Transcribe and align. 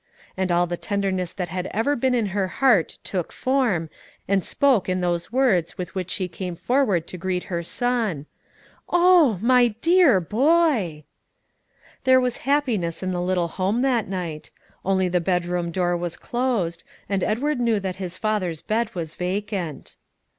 And 0.35 0.51
all 0.51 0.65
the 0.65 0.77
tenderness 0.77 1.31
that 1.31 1.49
had 1.49 1.67
ever 1.67 1.95
been 1.95 2.15
in 2.15 2.25
her 2.33 2.47
heart 2.47 2.97
took 3.03 3.31
form, 3.31 3.87
and 4.27 4.43
spoke 4.43 4.89
in 4.89 4.99
those 5.01 5.31
words 5.31 5.77
with 5.77 5.93
which 5.93 6.09
she 6.09 6.27
came 6.27 6.55
forward 6.55 7.05
to 7.05 7.19
greet 7.19 7.43
her 7.53 7.61
son, 7.61 8.25
"Oh, 8.89 9.37
my 9.43 9.75
dear 9.79 10.19
boy!" 10.19 11.03
There 12.03 12.19
was 12.19 12.37
happiness 12.49 13.03
in 13.03 13.11
the 13.11 13.21
little 13.21 13.49
home 13.49 13.83
that 13.83 14.07
night; 14.07 14.49
only 14.83 15.07
the 15.07 15.21
bedroom 15.21 15.69
door 15.69 15.95
was 15.95 16.17
closed, 16.17 16.83
and 17.07 17.23
Edward 17.23 17.59
knew 17.59 17.79
that 17.79 17.97
his 17.97 18.17
father's 18.17 18.63
bed 18.63 18.95
was 18.95 19.13
vacant. 19.13 19.97